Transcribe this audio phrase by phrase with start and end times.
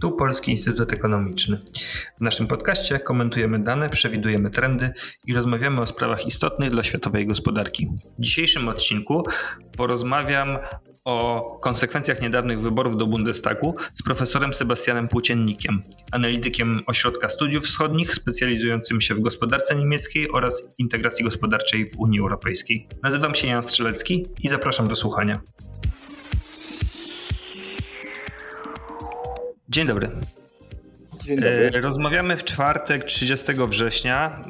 [0.00, 1.60] Tu Polski Instytut Ekonomiczny.
[2.18, 4.90] W naszym podcaście komentujemy dane, przewidujemy trendy
[5.26, 7.88] i rozmawiamy o sprawach istotnych dla światowej gospodarki.
[8.18, 9.22] W dzisiejszym odcinku
[9.76, 10.58] porozmawiam
[11.04, 15.82] o konsekwencjach niedawnych wyborów do Bundestagu z profesorem Sebastianem Płóciennikiem,
[16.12, 22.88] analitykiem Ośrodka Studiów Wschodnich specjalizującym się w gospodarce niemieckiej oraz integracji gospodarczej w Unii Europejskiej.
[23.02, 25.40] Nazywam się Jan Strzelecki i zapraszam do słuchania.
[29.70, 30.10] Dzień dobry.
[31.24, 31.70] Dzień dobry.
[31.74, 34.34] E, rozmawiamy w czwartek 30 września.
[34.34, 34.40] E,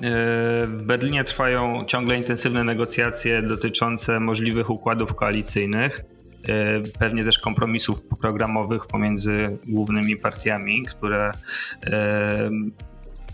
[0.67, 6.05] w Berlinie trwają ciągle intensywne negocjacje dotyczące możliwych układów koalicyjnych,
[6.49, 11.33] e, pewnie też kompromisów programowych pomiędzy głównymi partiami, które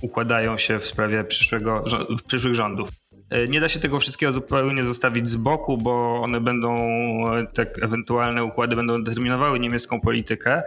[0.01, 1.85] układają się w sprawie przyszłego,
[2.27, 2.89] przyszłych rządów.
[3.31, 6.77] E, nie da się tego wszystkiego zupełnie zostawić z boku, bo one będą,
[7.55, 10.63] tak ewentualne układy będą determinowały niemiecką politykę,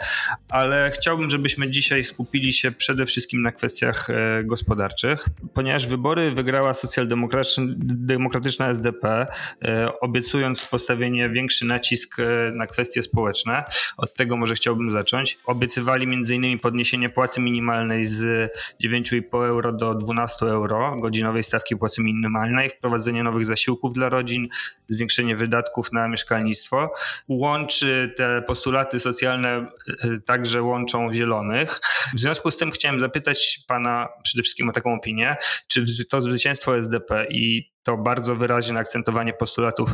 [0.50, 6.74] ale chciałbym, żebyśmy dzisiaj skupili się przede wszystkim na kwestiach e, gospodarczych, ponieważ wybory wygrała
[6.74, 9.28] socjaldemokratyczna SDP,
[9.64, 12.18] e, obiecując postawienie większy nacisk
[12.54, 13.64] na kwestie społeczne.
[13.98, 15.38] Od tego może chciałbym zacząć.
[15.46, 16.60] Obiecywali m.in.
[16.60, 18.52] podniesienie płacy minimalnej z
[18.84, 24.48] 9,5 euro do 12 euro, godzinowej stawki płacy minimalnej socjalnej, wprowadzenie nowych zasiłków dla rodzin,
[24.90, 26.94] zwiększenie wydatków na mieszkalnictwo.
[27.28, 29.72] Łączy te postulaty socjalne,
[30.04, 31.82] e, także łączą zielonych.
[32.14, 35.36] W związku z tym chciałem zapytać pana przede wszystkim o taką opinię,
[35.68, 39.90] czy to zwycięstwo SDP i to bardzo wyraźne akcentowanie postulatów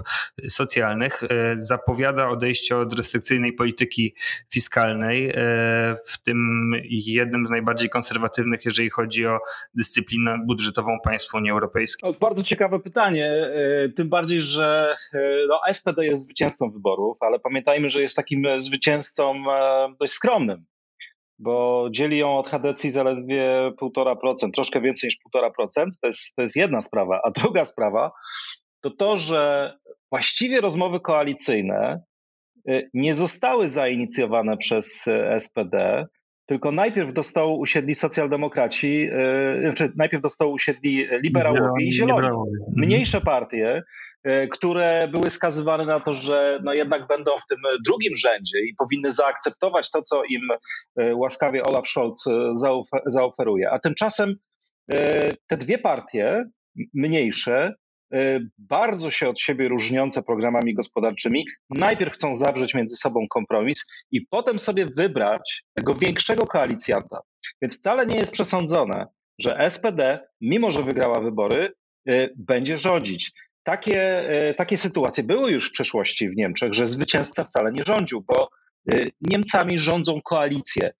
[0.49, 4.15] socjalnych e, zapowiada odejście od restrykcyjnej polityki
[4.53, 5.33] fiskalnej, e,
[6.07, 9.39] w tym jednym z najbardziej konserwatywnych, jeżeli chodzi o
[9.73, 12.16] dyscyplinę budżetową państw Unii Europejskiej.
[12.19, 14.95] Bardzo ciekawe pytanie, e, tym bardziej, że
[15.47, 19.43] no, SPD jest zwycięzcą wyborów, ale pamiętajmy, że jest takim zwycięzcą
[19.99, 20.66] dość skromnym
[21.39, 25.86] bo dzieli ją od HDC zaledwie 1,5%, troszkę więcej niż 1,5%.
[26.02, 27.22] To jest, to jest jedna sprawa.
[27.23, 28.11] A druga sprawa
[28.81, 29.74] to to, że
[30.12, 32.03] właściwie rozmowy koalicyjne
[32.69, 36.06] y, nie zostały zainicjowane przez y, SPD,
[36.45, 42.28] tylko najpierw do stołu usiedli socjaldemokraci, yy, znaczy najpierw do stołu usiedli liberałowie i zieloni.
[42.28, 42.45] Mhm.
[42.75, 43.83] Mniejsze partie,
[44.25, 48.75] yy, które były skazywane na to, że no jednak będą w tym drugim rzędzie i
[48.78, 50.41] powinny zaakceptować to, co im
[50.97, 52.23] yy, łaskawie Olaf Scholz
[52.53, 53.72] zaofer zaoferuje.
[53.72, 54.35] A tymczasem
[55.47, 56.44] te dwie partie,
[56.94, 57.73] mniejsze,
[58.57, 64.59] bardzo się od siebie różniące programami gospodarczymi, najpierw chcą zawrzeć między sobą kompromis i potem
[64.59, 67.21] sobie wybrać tego większego koalicjanta.
[67.61, 69.07] Więc wcale nie jest przesądzone,
[69.39, 71.73] że SPD, mimo że wygrała wybory,
[72.09, 73.31] y, będzie rządzić.
[73.63, 78.21] Takie, y, takie sytuacje były już w przeszłości w Niemczech, że zwycięzca wcale nie rządził,
[78.27, 78.49] bo
[79.21, 80.94] Niemcami rządzą koalicje.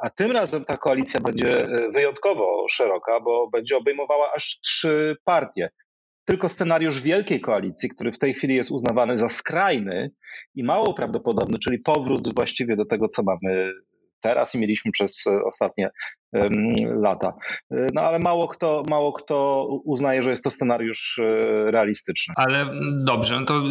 [0.00, 1.54] A tym razem ta koalicja będzie
[1.94, 5.70] wyjątkowo szeroka, bo będzie obejmowała aż trzy partie
[6.24, 10.10] tylko scenariusz wielkiej koalicji, który w tej chwili jest uznawany za skrajny
[10.54, 13.72] i mało prawdopodobny, czyli powrót właściwie do tego, co mamy
[14.20, 15.90] teraz i mieliśmy przez ostatnie
[17.02, 17.32] lata.
[17.70, 22.34] No ale mało kto, mało kto uznaje, że jest to scenariusz e, realistyczny.
[22.36, 22.66] Ale
[23.04, 23.62] dobrze, no to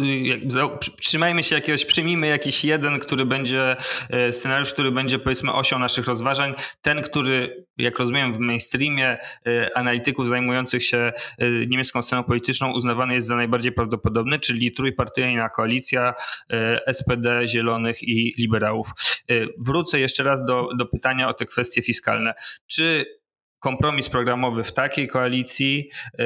[1.00, 3.76] trzymajmy się jakiegoś, przyjmijmy jakiś jeden, który będzie,
[4.10, 6.54] e, scenariusz, który będzie powiedzmy osią naszych rozważań.
[6.82, 11.12] Ten, który, jak rozumiem w mainstreamie e, analityków zajmujących się
[11.66, 16.14] niemiecką sceną polityczną uznawany jest za najbardziej prawdopodobny, czyli trójpartyjna koalicja
[16.92, 18.90] SPD, Zielonych i Liberałów.
[19.58, 22.34] Wrócę jeszcze raz do, do pytania o te kwestie fiskalne.
[22.66, 23.04] Czy
[23.62, 25.90] kompromis programowy w takiej koalicji
[26.20, 26.22] y,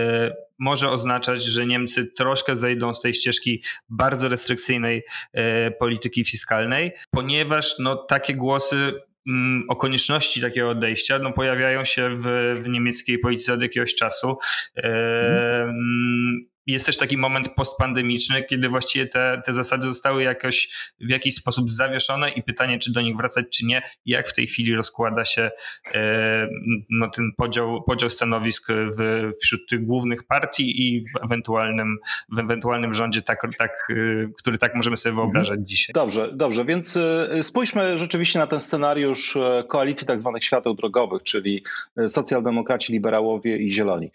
[0.59, 5.03] może oznaczać, że Niemcy troszkę zejdą z tej ścieżki bardzo restrykcyjnej
[5.37, 5.41] y,
[5.79, 8.93] polityki fiskalnej, ponieważ no, takie głosy
[9.29, 12.25] mm, o konieczności takiego odejścia no, pojawiają się w,
[12.63, 14.37] w niemieckiej polityce od jakiegoś czasu.
[14.75, 20.69] Mm jest też taki moment postpandemiczny, kiedy właściwie te, te zasady zostały jakoś
[21.01, 24.47] w jakiś sposób zawieszone i pytanie, czy do nich wracać, czy nie, jak w tej
[24.47, 25.51] chwili rozkłada się
[25.95, 26.49] e,
[26.91, 28.67] no, ten podział, podział stanowisk
[28.99, 31.99] w, wśród tych głównych partii i w ewentualnym,
[32.33, 33.95] w ewentualnym rządzie, tak, tak, e,
[34.39, 35.67] który tak możemy sobie wyobrażać mhm.
[35.67, 35.93] dzisiaj.
[35.95, 39.39] Dobrze, dobrze, więc e, spójrzmy rzeczywiście na ten scenariusz
[39.69, 41.65] koalicji tak zwanych świateł drogowych, czyli
[42.09, 44.11] socjaldemokraci, liberałowie i zieloni.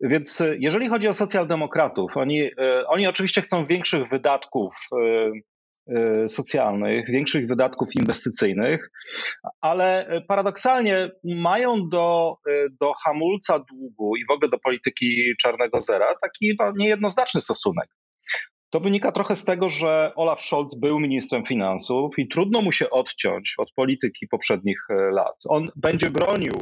[0.00, 2.16] Więc jeżeli chodzi o socjaldemokratów.
[2.16, 5.32] Oni, e, oni oczywiście chcą większych wydatków e,
[5.96, 8.90] e, socjalnych, większych wydatków inwestycyjnych,
[9.60, 12.36] ale paradoksalnie mają do,
[12.80, 17.88] do hamulca długu i w ogóle do polityki czarnego zera taki no, niejednoznaczny stosunek.
[18.70, 22.90] To wynika trochę z tego, że Olaf Scholz był ministrem finansów i trudno mu się
[22.90, 24.78] odciąć od polityki poprzednich
[25.12, 25.36] lat.
[25.48, 26.52] On będzie bronił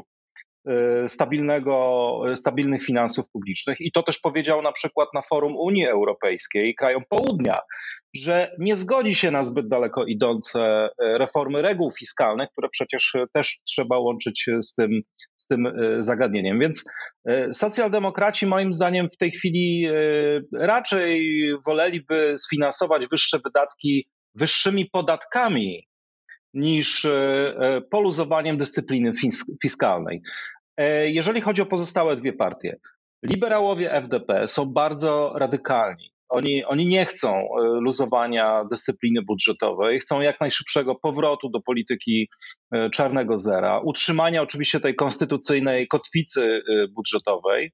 [1.06, 7.02] stabilnego, stabilnych finansów publicznych i to też powiedział na przykład na forum Unii Europejskiej krajom
[7.08, 7.58] południa,
[8.14, 10.88] że nie zgodzi się na zbyt daleko idące e,
[11.18, 14.90] reformy reguł fiskalnych, które przecież też trzeba łączyć z tym,
[15.36, 16.58] z tym e, zagadnieniem.
[16.58, 16.84] Więc
[17.52, 19.88] socjaldemokraci moim zdaniem w tej chwili
[20.52, 25.88] raczej woleliby sfinansować wyższe wydatki wyższymi podatkami
[26.54, 27.06] niż
[27.90, 29.12] poluzowaniem dyscypliny
[29.62, 30.22] fiskalnej.
[31.04, 32.76] Jeżeli chodzi o pozostałe dwie partie,
[33.22, 36.12] liberałowie FDP są bardzo radykalni.
[36.30, 42.28] Oni, oni nie chcą e, luzowania dyscypliny budżetowej, chcą jak najszybszego powrotu do polityki
[42.72, 47.72] e, czarnego zera, utrzymania oczywiście tej konstytucyjnej kotwicy e, budżetowej.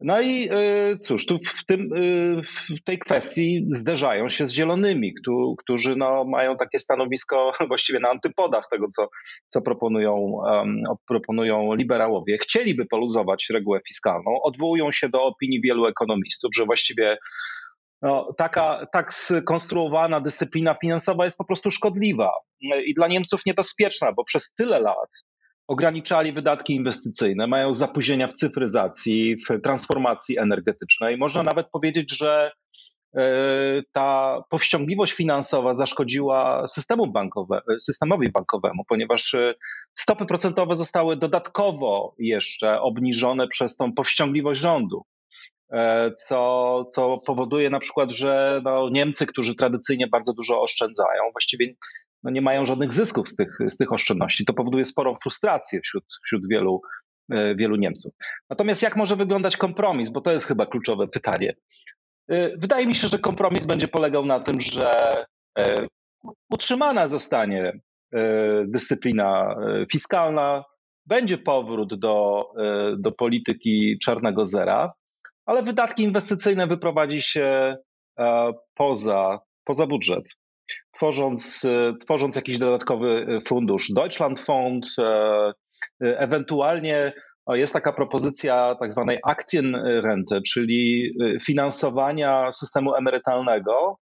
[0.00, 0.48] No i
[1.00, 1.90] cóż, tu w, tym,
[2.44, 5.14] w tej kwestii zderzają się z zielonymi,
[5.58, 9.08] którzy no, mają takie stanowisko właściwie na antypodach tego, co,
[9.48, 10.42] co proponują,
[11.08, 12.38] proponują liberałowie.
[12.38, 17.18] Chcieliby poluzować regułę fiskalną, odwołują się do opinii wielu ekonomistów, że właściwie
[18.02, 22.30] no, taka tak skonstruowana dyscyplina finansowa jest po prostu szkodliwa
[22.86, 25.10] i dla Niemców niebezpieczna, bo przez tyle lat
[25.70, 31.18] ograniczali wydatki inwestycyjne, mają zapóźnienia w cyfryzacji, w transformacji energetycznej.
[31.18, 32.52] Można nawet powiedzieć, że
[33.16, 33.22] e,
[33.92, 39.54] ta powściągliwość finansowa zaszkodziła systemu bankowe, systemowi bankowemu, ponieważ e,
[39.94, 45.04] stopy procentowe zostały dodatkowo jeszcze obniżone przez tą powściągliwość rządu.
[45.72, 51.74] E, co, co powoduje na przykład, że no, Niemcy, którzy tradycyjnie bardzo dużo oszczędzają, właściwie
[52.22, 54.44] no, nie mają żadnych zysków z tych, z tych oszczędności.
[54.44, 56.80] To powoduje sporą frustrację wśród, wśród wielu,
[57.32, 58.12] e, wielu Niemców.
[58.50, 61.56] Natomiast jak może wyglądać kompromis, bo to jest chyba kluczowe pytanie.
[62.28, 64.90] E, wydaje mi się, że kompromis będzie polegał na tym, że
[66.52, 67.72] utrzymana zostanie
[68.66, 69.56] dyscyplina
[69.92, 70.64] fiskalna,
[71.06, 72.44] będzie powrót do,
[72.98, 74.92] do polityki czarnego zera,
[75.50, 77.76] ale wydatki inwestycyjne wyprowadzi się
[78.18, 80.24] e, poza, poza budżet.
[80.92, 84.96] Tworząc, e, tworząc jakiś dodatkowy e, fundusz, Deutschlandfonds,
[86.00, 87.12] ewentualnie
[87.48, 91.12] jest taka propozycja tak zwanej Aktienrente, czyli
[91.44, 93.96] finansowania systemu emerytalnego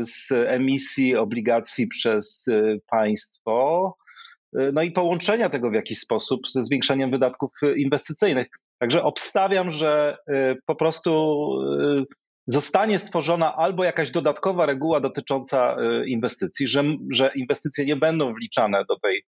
[0.00, 2.46] z emisji obligacji przez
[2.90, 3.94] państwo,
[4.52, 8.48] no i połączenia tego w jakiś sposób ze zwiększeniem wydatków inwestycyjnych.
[8.78, 10.16] Także obstawiam, że
[10.66, 11.48] po prostu
[12.48, 18.84] zostanie stworzona albo jakaś dodatkowa reguła dotycząca y, inwestycji, że, że inwestycje nie będą wliczane
[18.88, 19.22] do, tej,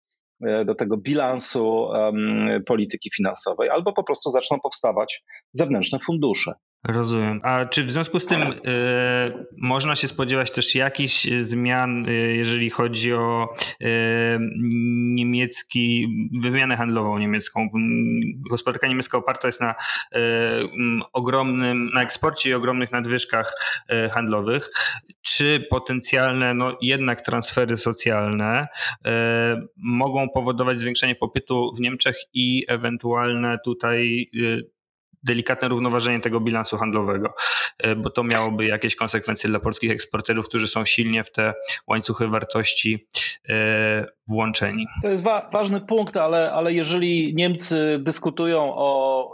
[0.64, 5.22] do tego bilansu um, polityki finansowej, albo po prostu zaczną powstawać
[5.52, 6.52] zewnętrzne fundusze.
[6.84, 7.40] Rozumiem.
[7.42, 8.56] A czy w związku z tym y,
[9.56, 13.86] można się spodziewać też jakichś zmian, y, jeżeli chodzi o y,
[15.14, 16.08] niemiecki,
[16.40, 17.68] wymianę handlową niemiecką?
[18.50, 19.74] Gospodarka niemiecka oparta jest na
[21.12, 23.52] ogromnym, na eksporcie i ogromnych nadwyżkach
[24.10, 24.70] handlowych.
[25.22, 28.68] Czy potencjalne, no jednak transfery socjalne
[29.76, 34.28] mogą powodować zwiększenie popytu w Niemczech i ewentualne tutaj
[35.22, 37.34] delikatne równoważenie tego bilansu handlowego,
[37.78, 41.54] e, bo to miałoby jakieś konsekwencje dla polskich eksporterów, którzy są silnie w te
[41.86, 43.06] łańcuchy wartości
[43.48, 44.86] e, włączeni.
[45.02, 49.30] To jest wa ważny punkt, ale, ale jeżeli Niemcy dyskutują o,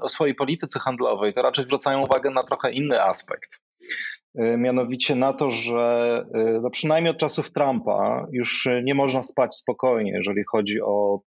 [0.00, 3.60] o swojej polityce handlowej, to raczej zwracają uwagę na trochę inny aspekt.
[4.34, 6.24] E, mianowicie na to, że
[6.62, 11.20] no przynajmniej od czasów Trumpa już nie można spać spokojnie, jeżeli chodzi o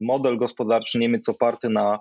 [0.00, 1.98] model gospodarczy Niemiec oparty na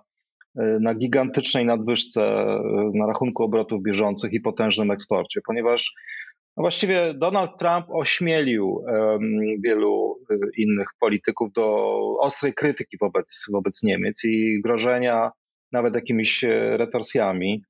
[0.80, 5.94] na gigantycznej nadwyżce e, na rachunku obrotów bieżących i potężnym eksporcie, ponieważ
[6.58, 8.84] no właściwie Donald Trump ośmielił
[9.64, 11.88] wielu e, innych polityków do
[12.20, 15.32] ostrej krytyki wobec, wobec Niemiec i grożenia
[15.72, 17.64] nawet jakimiś retorsjami.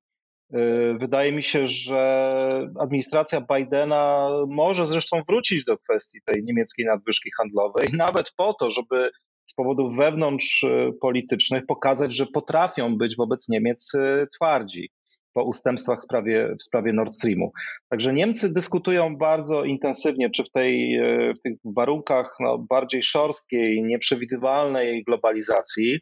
[1.00, 7.88] Wydaje mi się, że administracja Bidena może zresztą wrócić do kwestii tej niemieckiej nadwyżki handlowej,
[7.94, 9.10] nawet po to, żeby
[9.58, 14.90] powodów wewnątrz y, politycznych pokazać, że potrafią być wobec Niemiec y, twardzi
[15.34, 17.52] po ustępstwach w sprawie, w sprawie Nord Streamu.
[17.90, 23.84] Także Niemcy dyskutują bardzo intensywnie, czy w, tej, y, w tych warunkach no, bardziej szorstkiej,
[23.84, 26.00] nieprzewidywalnej globalizacji,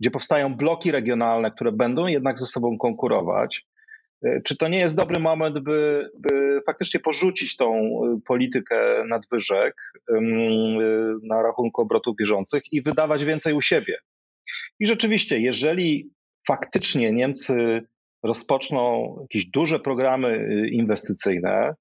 [0.00, 3.75] gdzie powstają bloki regionalne, które będą jednak ze sobą konkurować, E,
[4.44, 9.74] czy to nie jest dobry moment, by, by faktycznie porzucić tą e, politykę nadwyżek
[10.08, 10.20] e,
[11.22, 13.98] na rachunku obrotów bieżących i wydawać więcej u siebie?
[14.80, 16.10] I rzeczywiście, jeżeli
[16.48, 17.82] faktycznie Niemcy
[18.22, 21.74] rozpoczną jakieś duże programy inwestycyjne,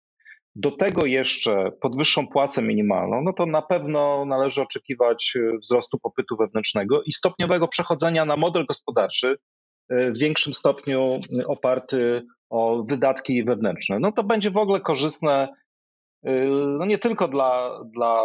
[0.55, 7.03] do tego jeszcze podwyższą płacę minimalną, no to na pewno należy oczekiwać wzrostu popytu wewnętrznego
[7.03, 9.37] i stopniowego przechodzenia na model gospodarczy
[9.89, 13.99] w większym stopniu oparty o wydatki wewnętrzne.
[13.99, 15.47] No to będzie w ogóle korzystne
[16.77, 18.23] no nie tylko dla, dla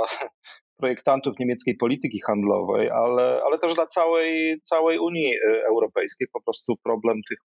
[0.76, 5.34] projektantów niemieckiej polityki handlowej, ale, ale też dla całej, całej Unii
[5.68, 6.28] Europejskiej.
[6.32, 7.38] Po prostu problem tych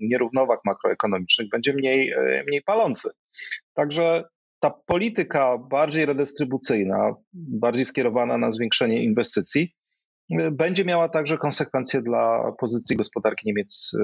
[0.00, 2.14] nierównowag makroekonomicznych będzie mniej,
[2.46, 3.10] mniej palący.
[3.74, 4.24] Także
[4.60, 9.74] ta polityka bardziej redystrybucyjna, bardziej skierowana na zwiększenie inwestycji,
[10.52, 13.98] będzie miała także konsekwencje dla pozycji gospodarki Niemiec e,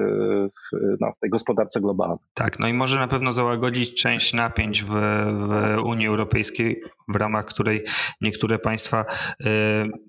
[0.47, 2.17] w, no, w tej gospodarce globalnej.
[2.33, 7.45] Tak, no i może na pewno załagodzić część napięć w, w Unii Europejskiej, w ramach
[7.45, 7.85] której
[8.21, 9.05] niektóre państwa
[9.45, 9.45] e,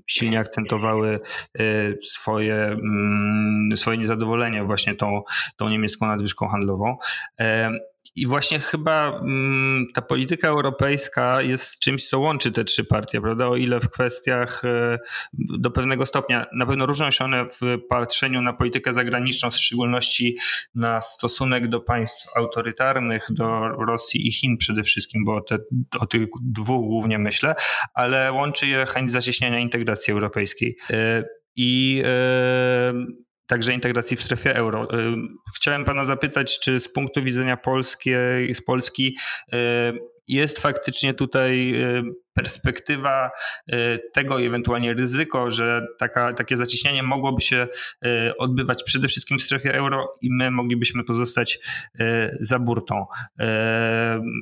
[0.07, 1.21] silnie akcentowały
[1.59, 1.63] e,
[2.03, 5.23] swoje, mm, swoje niezadowolenie właśnie tą,
[5.57, 6.97] tą niemiecką nadwyżką handlową.
[8.17, 13.49] I właśnie chyba mm, ta polityka europejska jest czymś, co łączy te trzy partie, prawda?
[13.49, 14.99] O ile w kwestiach e,
[15.33, 20.39] do pewnego stopnia na pewno różnią się one w patrzeniu na politykę zagraniczną, w szczególności
[20.75, 25.59] na stosunek do państw autorytarnych, do Rosji i Chin przede wszystkim, bo te,
[25.99, 27.55] o tych dwóch głównie myślę,
[27.95, 30.77] ale łączy je chęć zacieśniania integracji europejskiej.
[30.91, 31.25] E,
[31.57, 32.93] I e,
[33.51, 34.99] także integracji w strefie euro.
[34.99, 35.17] Y,
[35.57, 39.17] chciałem pana zapytać, czy z punktu widzenia polskiej, z Polski
[39.53, 39.57] y,
[40.29, 42.03] jest faktycznie tutaj y,
[42.35, 43.31] perspektywa
[44.13, 47.67] tego i ewentualnie ryzyko, że taka, takie zacieśnianie mogłoby się
[48.39, 51.59] odbywać przede wszystkim w strefie euro i my moglibyśmy pozostać
[52.41, 53.07] za burtą.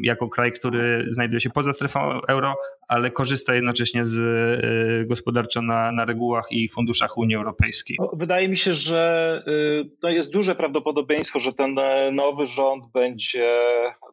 [0.02, 2.54] Jako kraj, który znajduje się poza strefą euro,
[2.88, 7.96] ale korzysta jednocześnie z y, gospodarczo na, na regułach i funduszach Unii Europejskiej.
[8.12, 13.58] Wydaje mi się, że y, no jest duże prawdopodobieństwo, że ten e, nowy rząd będzie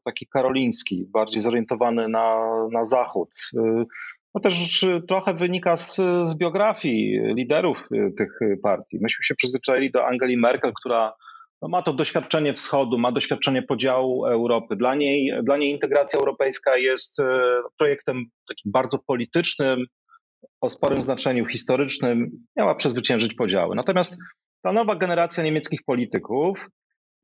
[0.04, 3.30] taki karoliński, bardziej zorientowany na, na zachód.
[3.66, 3.86] Y,
[4.36, 9.00] no też trochę wynika z, z biografii liderów tych partii.
[9.02, 11.14] Myśmy się przyzwyczaili do Angeli Merkel, która
[11.62, 14.76] no ma to doświadczenie wschodu, ma doświadczenie podziału Europy.
[14.76, 17.18] Dla niej, dla niej integracja europejska jest
[17.78, 19.86] projektem takim bardzo politycznym,
[20.62, 23.76] o sporym znaczeniu historycznym, miała przezwyciężyć podziały.
[23.76, 24.18] Natomiast
[24.64, 26.70] ta nowa generacja niemieckich polityków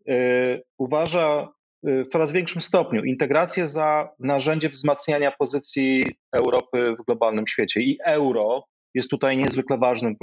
[0.06, 1.48] yy, uważa
[1.84, 7.82] w coraz większym stopniu integrację za narzędzie wzmacniania pozycji Europy w globalnym świecie.
[7.82, 10.16] I euro jest tutaj niezwykle ważnym,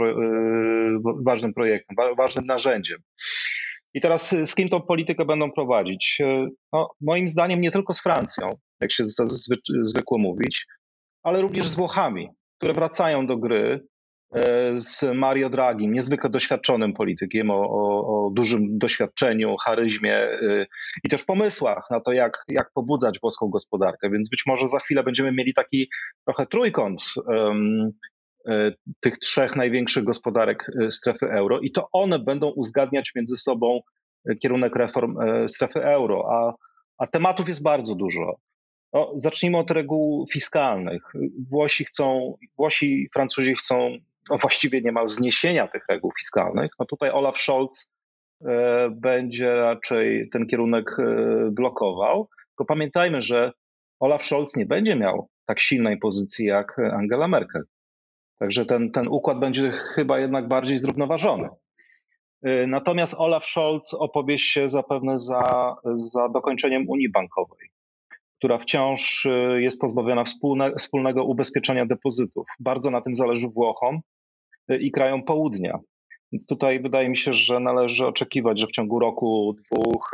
[1.25, 2.99] ważnym projektem, ważnym narzędziem.
[3.95, 6.19] I teraz y, z kim tą politykę będą prowadzić?
[6.21, 8.51] Y, no, moim zdaniem nie tylko z Francją,
[8.81, 9.05] jak się
[9.83, 10.67] zwykło mówić,
[11.23, 13.89] ale również z Włochami, które wracają do gry y,
[14.77, 20.29] z Mario Draghi, niezwykle doświadczonym politykiem o, o, o, dużym doświadczeniu, charyzmie
[21.05, 24.11] i też pomysłach na to, jak, jak pobudzać włoską gospodarkę.
[24.11, 25.89] Więc być może za chwilę będziemy mieli taki
[26.25, 27.93] trochę trójkąt um,
[28.49, 33.81] E, tych trzech największych gospodarek e, strefy euro i to one będą uzgadniać między sobą
[34.29, 35.17] e, kierunek reform
[35.49, 36.55] strefy euro, a,
[36.99, 38.37] a tematów jest bardzo dużo.
[38.93, 41.03] No, zacznijmy od reguł fiskalnych.
[41.51, 43.97] Włosi chcą, Włosi i Francuzi chcą
[44.41, 46.71] właściwie niemal zniesienia tych reguł fiskalnych.
[46.79, 47.93] No tutaj Olaf Scholz
[48.45, 51.05] e, będzie raczej ten kierunek e,
[51.51, 52.29] blokował.
[52.49, 53.53] Tylko pamiętajmy, że
[54.01, 57.63] Olaf Scholz nie będzie miał tak silnej pozycji jak Angela Merkel.
[58.39, 61.49] Także ten, ten układ będzie chyba jednak bardziej zrównoważony.
[62.47, 67.69] Y, natomiast Olaf Scholz opowie się zapewne za, za dokończeniem Unii Bankowej,
[68.39, 72.47] która wciąż jest pozbawiona wspólne, wspólnego ubezpieczenia depozytów.
[72.61, 74.01] Bardzo na tym zależy Włochom
[74.81, 75.79] i krajom południa.
[76.33, 80.11] Więc tutaj wydaje mi się, że należy oczekiwać, że w ciągu roku, dwóch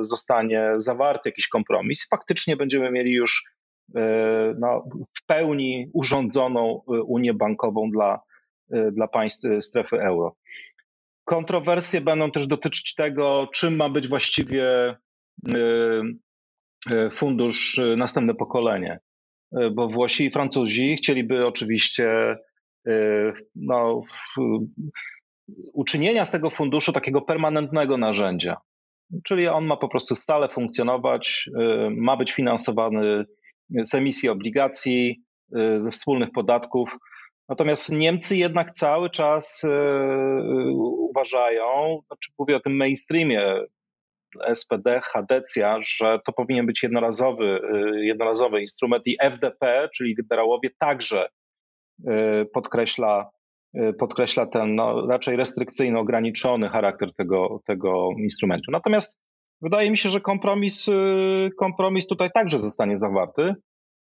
[0.00, 2.08] zostanie zawarty jakiś kompromis.
[2.08, 3.52] Faktycznie będziemy mieli już
[3.96, 4.84] E, no,
[5.18, 8.20] w pełni urządzoną e, Unię Bankową dla,
[8.72, 10.36] e, dla państw strefy euro.
[11.24, 14.96] Kontrowersje będą też dotyczyć tego, czym ma być właściwie
[17.10, 19.00] fundusz następne pokolenie.
[19.72, 22.36] Bo Włosi i Francuzi chcieliby oczywiście
[23.54, 24.02] no,
[25.72, 28.56] uczynienia z tego funduszu takiego permanentnego narzędzia.
[29.24, 31.50] Czyli on ma po prostu stale funkcjonować,
[31.90, 33.24] ma być finansowany
[33.84, 35.22] z emisji obligacji,
[35.56, 36.98] y, ze wspólnych podatków.
[37.48, 39.72] Natomiast Niemcy jednak cały czas y, y,
[41.10, 43.54] uważają, znaczy mówię o tym mainstreamie
[44.54, 47.60] SPD, Hadecja, że to powinien być jednorazowy,
[48.02, 51.28] jednorazowy instrument i FDP, czyli liberałowie, także
[52.54, 53.30] podkreśla
[53.98, 58.70] podkreśla ten no, raczej restrykcyjny, ograniczony charakter tego, tego instrumentu.
[58.70, 59.18] Natomiast
[59.62, 60.86] wydaje mi się, że kompromis,
[61.58, 63.54] kompromis tutaj także zostanie zawarty.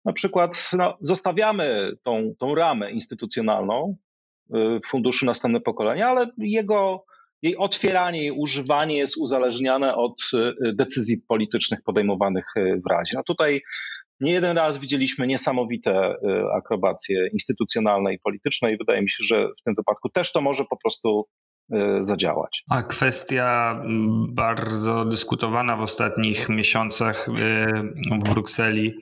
[0.04, 3.96] Na przykład no, zostawiamy tą, tą ramę instytucjonalną
[4.86, 7.04] funduszu następne pokolenia, ale jego
[7.42, 10.22] jej otwieranie, jej używanie jest uzależniane od
[10.74, 13.12] decyzji politycznych podejmowanych w Radzie.
[13.16, 13.62] No tutaj
[14.20, 19.48] nie jeden raz widzieliśmy niesamowite y, akrobacje instytucjonalne i polityczne i wydaje mi się, że
[19.60, 21.28] w tym wypadku też to może po prostu
[22.00, 22.64] zadziałać.
[22.70, 27.32] A kwestia mm, bardzo dyskutowana w ostatnich miesiącach y,
[28.20, 28.94] w Brukseli,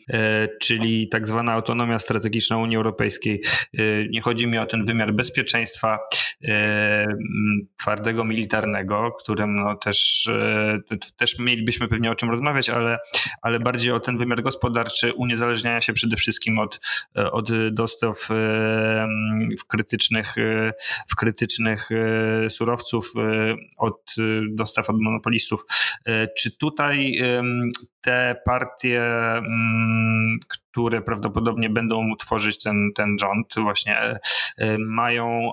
[0.60, 3.42] czyli tak zwana autonomia strategiczna Unii Europejskiej.
[4.10, 5.98] Nie chodzi mi o ten wymiar bezpieczeństwa
[7.80, 10.30] twardego militarnego, którym no też,
[11.16, 12.98] też mielibyśmy pewnie o czym rozmawiać, ale,
[13.42, 16.80] ale bardziej o ten wymiar gospodarczy czy uniezależniania się przede wszystkim od,
[17.14, 18.34] od dostaw e,
[19.58, 20.72] w krytycznych, e,
[21.08, 23.12] w krytycznych e, surowców,
[23.78, 24.14] od
[24.50, 25.64] dostaw od monopolistów.
[26.38, 27.18] Czy tutaj
[28.00, 29.02] te partie,
[30.72, 34.18] które prawdopodobnie będą tworzyć ten, ten rząd, właśnie
[34.78, 35.50] mają,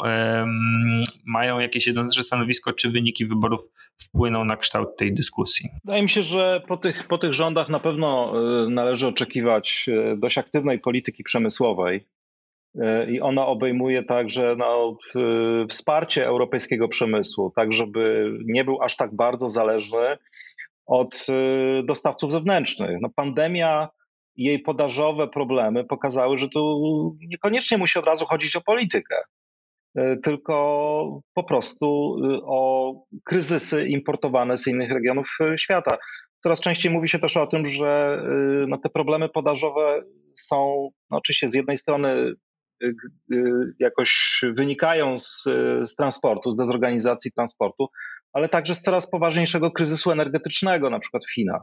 [1.25, 3.61] mają jakieś jednoznaczne stanowisko, czy wyniki wyborów
[4.01, 5.69] wpłyną na kształt tej dyskusji?
[5.85, 8.33] Wydaje mi się, że po tych, po tych rządach na pewno
[8.69, 12.07] należy oczekiwać dość aktywnej polityki przemysłowej.
[13.07, 14.97] I ona obejmuje także no,
[15.69, 20.17] wsparcie europejskiego przemysłu, tak żeby nie był aż tak bardzo zależny
[20.85, 22.97] od y, dostawców zewnętrznych.
[23.01, 23.89] No, pandemia
[24.35, 29.15] i jej podażowe problemy pokazały, że tu niekoniecznie musi od razu chodzić o politykę,
[29.97, 32.93] y, tylko po prostu o
[33.25, 35.97] kryzysy importowane z innych regionów świata.
[36.39, 38.23] Coraz częściej mówi się też o tym, że
[38.67, 42.33] no, te problemy podażowe są no, oczywiście z jednej strony
[43.79, 45.43] jakoś wynikają z,
[45.81, 47.87] z transportu, z dezorganizacji transportu,
[48.33, 51.61] ale także z coraz poważniejszego kryzysu energetycznego, na przykład w Chinach.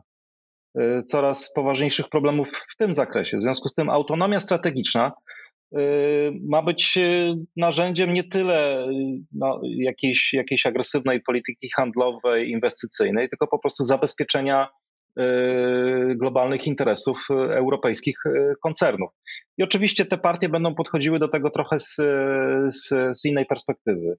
[0.79, 3.37] Y, coraz poważniejszych problemów w tym zakresie.
[3.37, 5.13] W związku z tym autonomia strategiczna
[5.73, 5.79] y,
[6.49, 8.89] ma być y, narzędziem nie tyle
[9.33, 14.69] no, jakiejś, jakiejś agresywnej polityki handlowej, inwestycyjnej, tylko po prostu zabezpieczenia
[16.15, 18.17] globalnych interesów europejskich
[18.63, 19.11] koncernów.
[19.59, 21.97] I oczywiście te partie będą podchodziły do tego trochę z,
[22.69, 24.17] z, z innej perspektywy.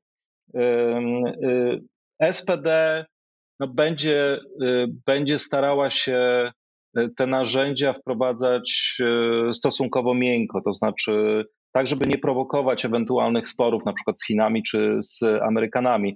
[2.32, 3.06] SPD
[3.60, 6.52] no, będzie, y, będzie starała się
[6.98, 8.98] y, te narzędzia wprowadzać
[9.50, 14.64] y, stosunkowo miękko, to znaczy tak, żeby nie prowokować ewentualnych sporów, na przykład z Chinami
[14.64, 16.16] czy z Amerykanami.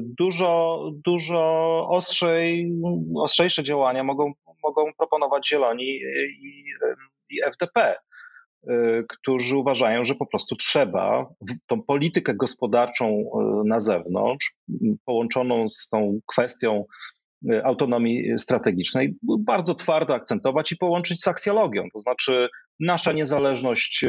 [0.00, 1.40] Dużo, dużo
[1.88, 2.72] ostrzej,
[3.16, 6.00] ostrzejsze działania mogą, mogą proponować Zieloni
[6.42, 6.64] i,
[7.30, 7.96] i FDP.
[8.70, 11.26] Y, którzy uważają, że po prostu trzeba
[11.66, 14.54] tą politykę gospodarczą y, na zewnątrz,
[15.04, 16.84] połączoną z tą kwestią
[17.50, 21.84] y, autonomii strategicznej, bardzo twardo akcentować i połączyć z aksjologią.
[21.92, 22.48] To znaczy,
[22.80, 24.04] nasza niezależność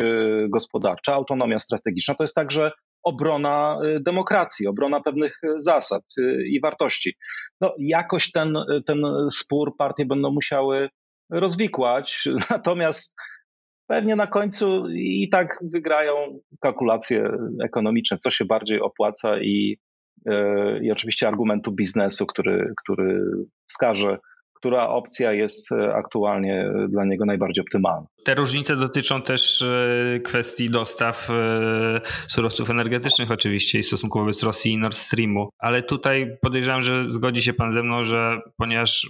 [0.49, 2.71] gospodarcza, autonomia strategiczna to jest także
[3.03, 6.03] obrona demokracji, obrona pewnych zasad
[6.45, 7.15] i wartości.
[7.62, 10.89] No, jakoś ten, ten spór partie będą musiały
[11.32, 13.15] rozwikłać, natomiast
[13.88, 17.30] pewnie na końcu i tak wygrają kalkulacje
[17.63, 19.77] ekonomiczne, co się bardziej opłaca i,
[20.30, 23.21] e, i oczywiście argumentu biznesu, który, który
[23.69, 24.17] wskaże,
[24.58, 28.08] która opcja jest e, aktualnie dla niego najbardziej optymalna.
[28.24, 34.72] Te różnice dotyczą też e, kwestii dostaw e, surowców energetycznych oczywiście i stosunku wobec Rosji
[34.72, 39.10] i Nord Streamu, ale tutaj podejrzewam, że zgodzi się pan ze mną, że ponieważ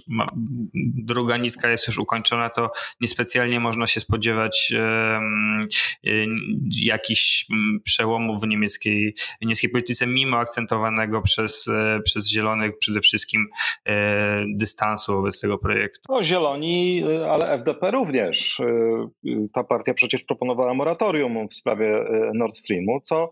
[1.04, 4.72] druga nitka jest już ukończona, to niespecjalnie można się spodziewać
[6.82, 7.46] jakichś
[7.84, 11.68] przełomów w niemieckiej, niemieckiej polityce, mimo akcentowanego przez,
[12.04, 13.46] przez Zielonych przede wszystkim
[14.56, 16.00] dystansu wobec tego projektu.
[16.08, 18.60] No, Zieloni, ale FDP również
[19.52, 23.30] ta partia przecież proponowała moratorium w sprawie Nord Streamu, co,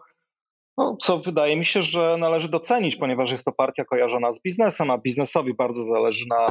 [0.77, 4.91] no, co wydaje mi się, że należy docenić, ponieważ jest to partia kojarzona z biznesem,
[4.91, 6.47] a biznesowi bardzo zależy na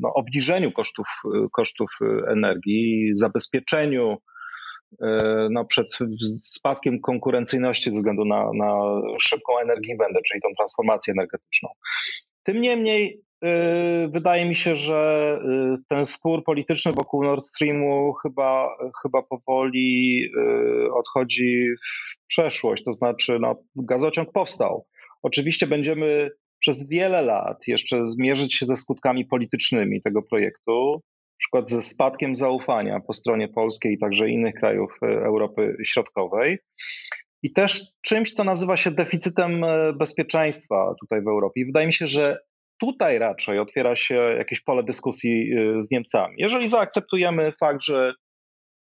[0.00, 1.06] no, obniżeniu kosztów,
[1.52, 1.90] kosztów
[2.30, 4.16] energii, zabezpieczeniu
[5.50, 5.86] no, przed
[6.42, 11.68] spadkiem konkurencyjności ze względu na, na szybką energię będę, czyli tą transformację energetyczną.
[12.42, 13.25] Tym niemniej Y,
[14.08, 15.32] wydaje mi się, że
[15.78, 21.68] y, ten spór polityczny wokół Nord Streamu chyba, chyba powoli y, odchodzi
[22.24, 22.84] w przeszłość.
[22.84, 24.86] To znaczy, no, gazociąg powstał.
[25.22, 31.70] Oczywiście będziemy przez wiele lat jeszcze zmierzyć się ze skutkami politycznymi tego projektu, na przykład
[31.70, 36.58] ze spadkiem zaufania po stronie polskiej i także innych krajów Europy Środkowej.
[37.42, 39.64] i też czymś, co nazywa się deficytem
[39.98, 41.64] bezpieczeństwa tutaj w Europie.
[41.66, 42.38] Wydaje mi się, że
[42.80, 46.34] tutaj raczej otwiera się jakieś pole dyskusji z Niemcami.
[46.38, 48.14] Jeżeli zaakceptujemy fakt, że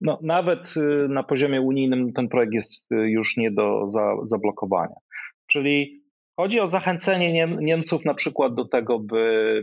[0.00, 0.74] no, nawet
[1.08, 4.94] na poziomie unijnym ten projekt jest już nie do za, zablokowania.
[5.46, 6.02] Czyli
[6.36, 9.62] chodzi o zachęcenie Niem Niemców na przykład do tego, by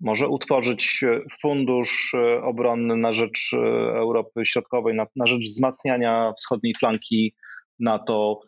[0.00, 1.04] może utworzyć
[1.42, 3.50] fundusz obronny na rzecz
[3.94, 7.34] Europy Środkowej, na, na rzecz wzmacniania wschodniej flanki
[7.80, 8.40] NATO,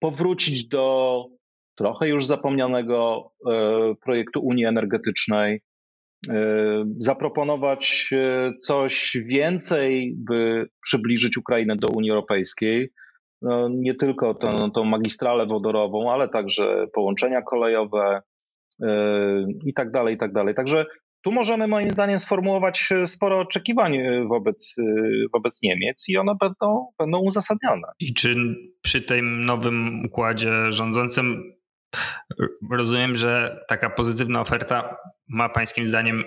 [0.00, 1.26] powrócić do
[1.74, 5.60] trochę już zapomnianego e, projektu Unii Energetycznej,
[6.28, 6.34] e,
[6.98, 12.92] zaproponować e, coś więcej, by przybliżyć Ukrainę do Unii Europejskiej.
[13.42, 18.22] No, nie tylko tą, tą magistralę wodorową, ale także połączenia kolejowe
[19.66, 20.54] i tak dalej, i tak dalej.
[20.54, 20.86] Także
[21.22, 24.76] tu możemy moim zdaniem sformułować sporo oczekiwań wobec,
[25.32, 27.88] wobec Niemiec i one będą, będą uzasadnione.
[28.00, 28.36] I czy
[28.82, 31.52] przy tym nowym układzie rządzącym
[32.70, 34.96] rozumiem, że taka pozytywna oferta
[35.28, 36.24] ma pańskim zdaniem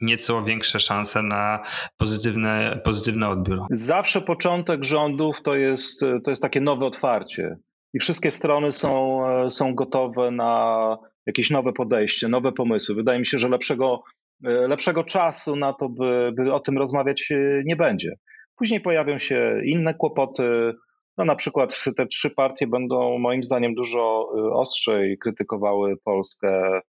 [0.00, 1.62] nieco większe szanse na
[1.96, 3.58] pozytywne, pozytywny odbiór.
[3.70, 7.56] Zawsze początek rządów to jest, to jest takie nowe otwarcie
[7.94, 12.94] i wszystkie strony są, są gotowe na jakieś nowe podejście, nowe pomysły.
[12.94, 14.02] Wydaje mi się, że lepszego,
[14.42, 17.32] lepszego czasu na to, by, by o tym rozmawiać
[17.64, 18.16] nie będzie.
[18.56, 20.74] Później pojawią się inne kłopoty,
[21.18, 26.80] no na przykład te trzy partie będą moim zdaniem dużo y, ostrzej krytykowały Polskę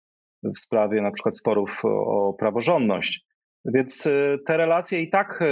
[0.42, 3.26] w sprawie na przykład sporów o praworządność.
[3.74, 5.46] Więc y, te relacje i tak y,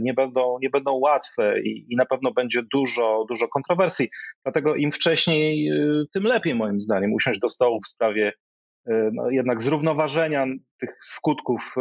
[0.00, 4.08] nie będą, nie będą łatwe i, i, na pewno będzie dużo, dużo kontrowersji.
[4.44, 5.70] Dlatego im wcześniej,
[6.12, 8.32] tym lepiej moim zdaniem usiąść do stołu w sprawie
[9.12, 10.46] no, jednak zrównoważenia
[10.80, 11.74] tych skutków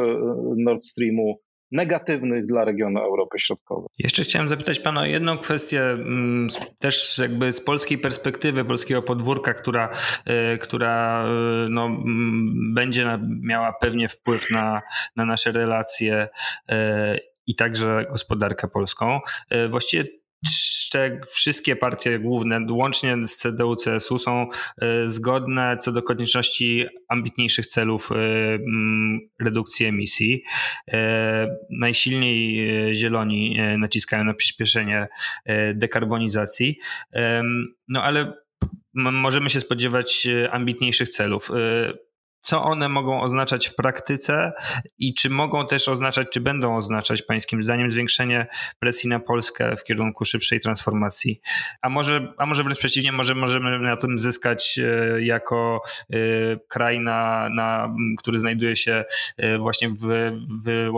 [0.57, 1.39] Nord Streamu
[1.71, 3.87] negatywnych dla regionu Europy Środkowej.
[3.99, 6.47] Jeszcze chciałem zapytać Pana o jedną kwestię, mm,
[6.79, 9.89] też jakby z polskiej perspektywy, polskiego podwórka, która,
[10.25, 14.81] e, która e, no, mm, będzie miała pewnie wpływ na,
[15.15, 16.29] na nasze relacje
[16.69, 19.19] e, i także gospodarkę polską.
[19.69, 20.03] Właściwie
[21.29, 24.47] wszystkie partie główne, łącznie z CDU, CSU, są
[24.81, 28.15] e, zgodne co do konieczności ambitniejszych celów e,
[29.39, 30.43] redukcji emisji.
[30.91, 35.07] E, najsilniej zieloni naciskają na przyspieszenie
[35.75, 36.79] dekarbonizacji,
[37.87, 38.33] no ale
[38.93, 41.51] możemy się spodziewać ambitniejszych celów
[42.47, 44.53] co one mogą oznaczać w praktyce
[44.97, 48.47] i czy mogą też oznaczać, czy będą oznaczać Pańskim zdaniem zwiększenie
[48.79, 51.41] presji na Polskę w kierunku szybszej transformacji?
[51.81, 56.17] A może, a może wręcz przeciwnie, może możemy na tym zyskać e, jako e,
[56.67, 59.05] kraj, na, na, który znajduje się
[59.37, 60.31] e, właśnie w,
[60.65, 60.89] w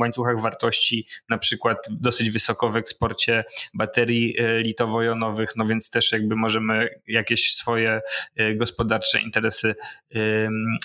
[0.00, 6.88] łańcuchach wartości, na przykład dosyć wysoko w eksporcie baterii litowo-jonowych, no więc też jakby możemy
[7.06, 8.00] jakieś swoje
[8.56, 9.74] gospodarcze interesy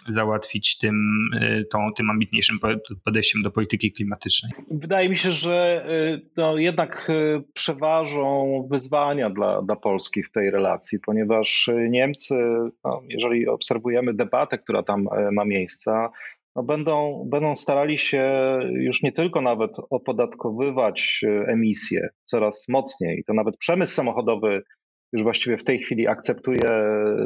[0.08, 0.96] załatwić tym,
[1.42, 2.58] y, tą, tym ambitniejszym
[3.04, 4.52] podejściem do polityki klimatycznej?
[4.72, 5.86] Wydaje mi się, że
[6.16, 12.36] y, no, jednak y, przeważą wyzwania dla, dla Polski w tej relacji, ponieważ Niemcy,
[12.84, 16.08] no, jeżeli obserwujemy debatę, która tam ma miejsce,
[16.56, 18.24] no będą, będą starali się
[18.72, 24.64] już nie tylko nawet opodatkowywać emisje coraz mocniej, to nawet przemysł samochodowy
[25.14, 26.70] już właściwie w tej chwili akceptuje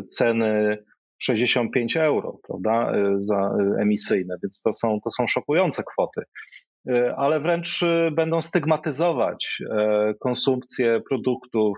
[0.10, 0.78] ceny
[1.20, 6.22] 65 euro prawda, y, za y, emisyjne, więc to są, to są szokujące kwoty.
[6.90, 9.62] Y, ale wręcz będą stygmatyzować
[10.20, 11.78] konsumpcję produktów,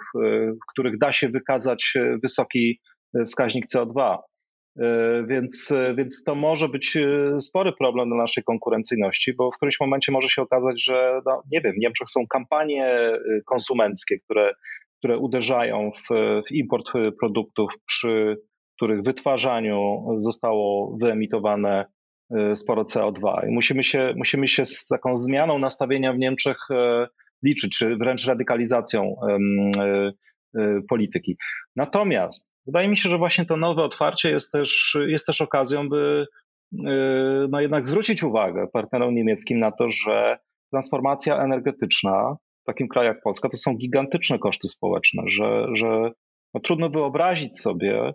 [0.56, 2.80] w których da się wykazać wysoki
[3.26, 4.18] wskaźnik CO2.
[5.28, 6.98] Więc, więc to może być
[7.40, 11.62] spory problem dla naszej konkurencyjności, bo w którymś momencie może się okazać, że no, nie
[11.62, 13.12] wiem, w Niemczech są kampanie
[13.46, 14.54] konsumenckie, które,
[14.98, 16.08] które uderzają w,
[16.48, 18.38] w import produktów przy
[18.82, 21.86] których wytwarzaniu zostało wyemitowane
[22.52, 23.48] y, sporo CO2.
[23.50, 27.08] I musimy się, musimy się z taką zmianą nastawienia w Niemczech e,
[27.44, 30.12] liczyć, czy wręcz radykalizacją e,
[30.90, 31.38] polityki.
[31.76, 36.26] Natomiast wydaje mi się, że właśnie to nowe otwarcie jest też, jest też okazją, by
[37.50, 40.38] no jednak zwrócić uwagę partnerom niemieckim na to, że
[40.72, 46.12] transformacja energetyczna w takim kraju jak Polska to są gigantyczne koszty społeczne, że, że
[46.54, 48.14] no trudno wyobrazić sobie,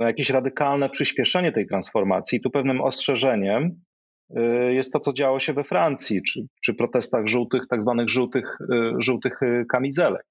[0.00, 2.40] no, jakieś radykalne przyspieszenie tej transformacji.
[2.40, 3.80] Tu pewnym ostrzeżeniem
[4.36, 8.58] y, jest to, co działo się we Francji, czy przy protestach żółtych, tak zwanych żółtych,
[8.60, 10.26] y, żółtych kamizelek.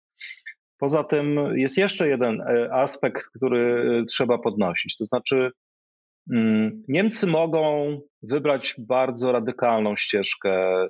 [0.78, 4.98] Poza tym jest jeszcze jeden aspekt, który trzeba podnosić.
[4.98, 5.52] To znaczy,
[6.32, 7.88] mm, Niemcy mogą
[8.22, 10.88] wybrać bardzo radykalną ścieżkę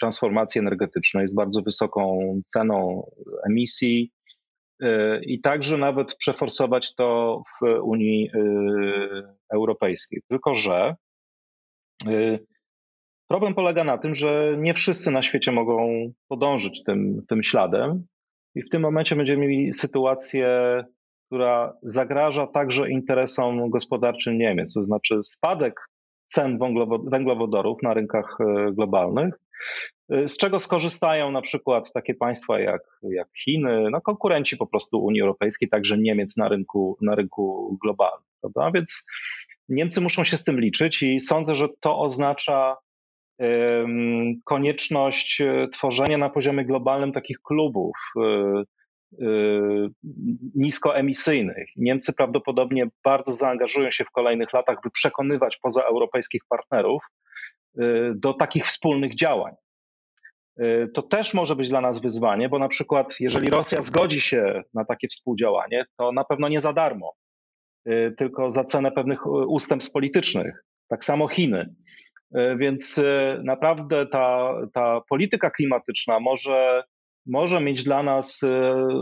[0.00, 3.06] transformacji energetycznej z bardzo wysoką ceną
[3.50, 4.12] emisji
[5.22, 8.30] i także nawet przeforsować to w Unii
[9.52, 10.20] Europejskiej.
[10.28, 10.94] Tylko, że
[13.28, 18.06] problem polega na tym, że nie wszyscy na świecie mogą podążyć tym, tym śladem
[18.54, 20.48] i w tym momencie będziemy mieli sytuację,
[21.26, 25.88] która zagraża także interesom gospodarczym Niemiec, to znaczy spadek
[26.26, 26.58] cen
[27.10, 28.38] węglowodorów na rynkach
[28.72, 29.34] globalnych,
[30.08, 35.20] z czego skorzystają na przykład takie państwa jak, jak Chiny, no konkurenci po prostu Unii
[35.20, 38.26] Europejskiej, także Niemiec na rynku, na rynku globalnym.
[38.40, 38.70] Prawda?
[38.74, 39.06] Więc
[39.68, 42.76] Niemcy muszą się z tym liczyć i sądzę, że to oznacza
[44.44, 47.96] konieczność e, tworzenia na poziomie globalnym takich klubów
[50.54, 51.68] niskoemisyjnych.
[51.76, 57.02] Niemcy prawdopodobnie bardzo zaangażują się w kolejnych latach, by przekonywać pozaeuropejskich partnerów
[58.14, 59.54] do takich wspólnych działań.
[60.60, 64.62] Y, to też może być dla nas wyzwanie, bo na przykład, jeżeli Rosja zgodzi się
[64.74, 67.12] na takie współdziałanie, to na pewno nie za darmo,
[67.88, 70.64] y, tylko za cenę pewnych ustępstw politycznych.
[70.88, 71.74] Tak samo Chiny.
[72.58, 73.00] Więc
[73.42, 76.84] naprawdę ta, ta polityka klimatyczna może
[77.26, 78.40] może mieć dla nas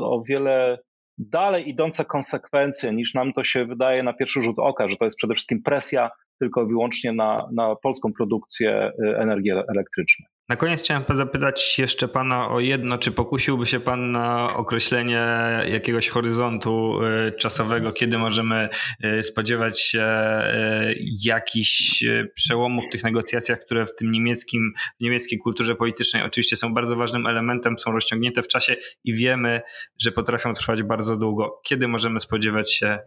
[0.03, 0.79] o wiele
[1.19, 5.17] dalej idące konsekwencje niż nam to się wydaje na pierwszy rzut oka, że to jest
[5.17, 6.11] przede wszystkim presja
[6.43, 10.32] tylko i wyłącznie na, na polską produkcję energii elektrycznej.
[10.49, 15.27] Na koniec chciałem zapytać jeszcze pana o jedno, czy pokusiłby się pan na określenie
[15.67, 18.69] jakiegoś horyzontu y, czasowego, kiedy możemy
[19.05, 25.39] y, spodziewać się y, jakichś przełomów w tych negocjacjach, które w tym niemieckim, w niemieckiej
[25.39, 29.61] kulturze politycznej oczywiście są bardzo ważnym elementem, są rozciągnięte w czasie i wiemy,
[29.99, 31.61] że potrafią trwać bardzo długo.
[31.65, 32.99] Kiedy możemy spodziewać się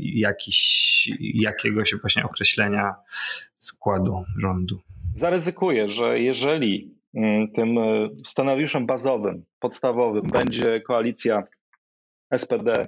[0.00, 2.94] jakiś, jakiegoś właśnie określenia
[3.58, 4.93] składu rządu?
[5.14, 11.42] Zaryzykuję, że jeżeli mm, tym e, scenariuszem bazowym, podstawowym będzie koalicja
[12.36, 12.86] SPD,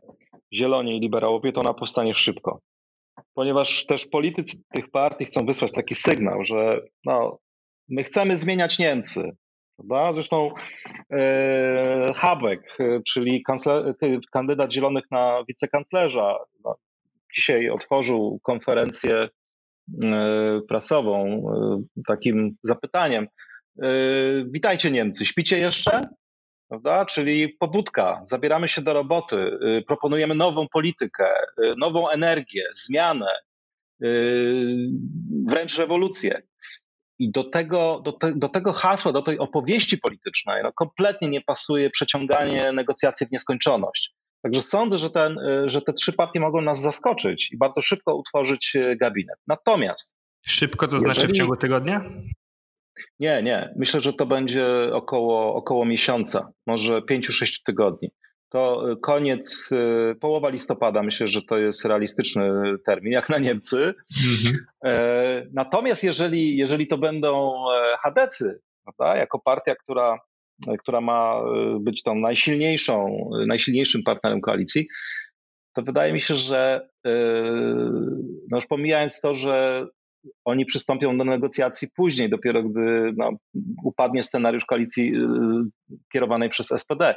[0.54, 2.60] Zieloni i Liberałowie, to ona powstanie szybko.
[3.34, 7.38] Ponieważ też politycy tych partii chcą wysłać taki sygnał, że no,
[7.88, 9.36] my chcemy zmieniać Niemcy.
[9.76, 10.12] Prawda?
[10.12, 10.50] Zresztą
[11.12, 13.42] e, Habeck, e, czyli
[14.32, 16.76] kandydat Zielonych na wicekanclerza, no,
[17.34, 19.28] dzisiaj otworzył konferencję
[20.68, 23.26] prasową e, takim zapytaniem.
[23.82, 23.88] E,
[24.50, 26.08] witajcie Niemcy, śpicie jeszcze?
[26.68, 27.04] Prawda?
[27.04, 29.50] Czyli pobudka, zabieramy się do roboty,
[29.86, 31.28] proponujemy nową politykę,
[31.78, 33.26] nową energię, zmianę,
[35.46, 36.42] wręcz rewolucję.
[37.18, 41.40] I do tego, do, te, do tego hasła, do tej opowieści politycznej no, kompletnie nie
[41.40, 44.14] pasuje przeciąganie negocjacji w nieskończoność.
[44.42, 48.16] Także sądzę, że, ten, y, że te trzy partie mogą nas zaskoczyć i bardzo szybko
[48.16, 49.36] utworzyć y, gabinet.
[49.46, 50.16] Natomiast.
[50.46, 52.04] Szybko to znaczy w ciągu tygodnia?
[53.18, 53.74] Nie, nie.
[53.76, 58.10] Myślę, że to będzie około, około miesiąca, może pięciu, sześciu tygodni.
[58.50, 59.70] To y, koniec,
[60.20, 62.50] połowa listopada, myślę, że to jest realistyczny
[62.86, 63.94] termin, jak na Niemcy.
[64.28, 64.66] Mhm.
[64.84, 70.18] E, natomiast jeżeli, jeżeli to będą e, Hadecy, prawda, jako partia, która
[70.78, 71.40] która ma
[71.76, 74.88] y, być tą najsilniejszą, najsilniejszym partnerem koalicji,
[75.74, 77.10] to wydaje mi się, że y,
[78.50, 79.86] no już pomijając to, że
[80.44, 83.30] oni przystąpią do negocjacji później, dopiero gdy no,
[83.84, 85.12] upadnie scenariusz koalicji
[86.12, 87.14] kierowanej przez SPD,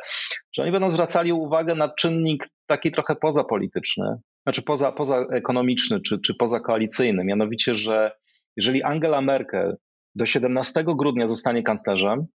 [0.56, 6.34] że oni będą zwracali uwagę na czynnik taki trochę pozapolityczny, znaczy poza, pozaekonomiczny czy, czy
[6.36, 8.12] pozakoalicyjny, mianowicie, że
[8.58, 9.78] jeżeli Angela Merkel
[10.16, 12.28] do 17 grudnia zostanie kanclerzem,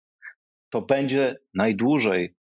[0.73, 2.35] to będzie najdłużej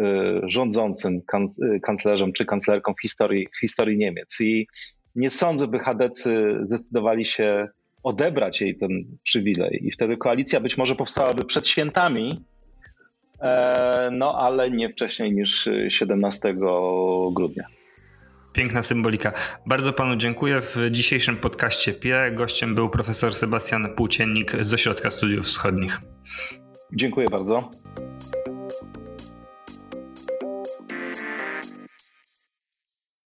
[0.00, 0.04] y,
[0.42, 4.40] rządzącym y, kanclerzem czy kanclerką w historii, w historii Niemiec.
[4.40, 4.66] I
[5.14, 7.68] nie sądzę, by Hadecy zdecydowali się
[8.02, 8.90] odebrać jej ten
[9.22, 9.80] przywilej.
[9.86, 12.44] I wtedy koalicja być może powstałaby przed świętami,
[13.40, 16.54] e, no ale nie wcześniej niż 17
[17.32, 17.64] grudnia.
[18.52, 19.32] Piękna symbolika.
[19.66, 20.60] Bardzo panu dziękuję.
[20.60, 26.00] W dzisiejszym podcaście PIE gościem był profesor Sebastian Płóciennik z Ośrodka Studiów Wschodnich.
[26.92, 27.68] Dziękuję bardzo.